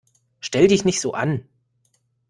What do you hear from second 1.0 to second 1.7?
an!